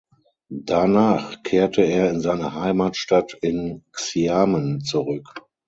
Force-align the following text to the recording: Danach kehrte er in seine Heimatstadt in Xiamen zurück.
Danach 0.63 1.43
kehrte 1.43 1.83
er 1.83 2.09
in 2.09 2.21
seine 2.21 2.55
Heimatstadt 2.55 3.37
in 3.39 3.83
Xiamen 3.91 4.79
zurück. 4.81 5.45